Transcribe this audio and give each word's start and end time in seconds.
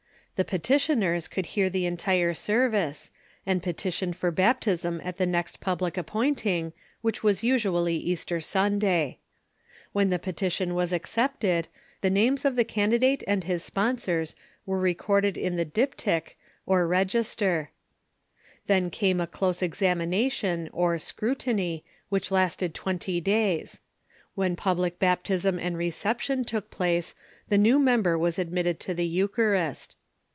The 0.37 0.45
petitioners 0.45 1.27
could 1.27 1.45
hear 1.45 1.69
the 1.69 1.85
entire 1.85 2.33
service, 2.33 3.11
and 3.45 3.61
petition 3.61 4.11
for 4.11 4.31
baptism 4.31 4.99
at 5.03 5.17
the 5.17 5.27
next 5.27 5.59
public 5.59 5.99
ap 5.99 6.07
pointing, 6.07 6.73
which 7.01 7.19
Avas 7.21 7.43
usually 7.43 7.95
Easter 7.97 8.39
Sundaj'. 8.39 9.17
When 9.91 10.09
the 10.09 10.17
peti 10.17 10.49
tion 10.49 10.73
was 10.73 10.93
accepted, 10.93 11.67
the 12.01 12.09
names 12.09 12.43
of 12.43 12.55
the 12.55 12.63
candidate 12.63 13.23
and 13.27 13.43
his 13.43 13.63
sponsors 13.63 14.35
were 14.65 14.79
recorded 14.79 15.37
in 15.37 15.57
the 15.57 15.65
diptych, 15.65 16.33
or 16.65 16.87
register. 16.87 17.69
Then 18.65 18.89
came 18.89 19.21
a 19.21 19.27
close 19.27 19.61
examination, 19.61 20.71
or" 20.73 20.97
scrutiny," 20.97 21.85
which 22.09 22.31
lasted 22.31 22.73
twenty 22.73 23.21
days. 23.21 23.79
When 24.33 24.55
public 24.55 24.97
baptism 24.97 25.59
and 25.59 25.77
reception 25.77 26.43
took 26.43 26.71
place 26.71 27.13
the 27.49 27.59
new 27.59 27.77
member 27.77 28.17
was 28.17 28.39
admitted 28.39 28.79
to 28.79 28.95
the 28.95 29.05
Eucharist. 29.05 29.97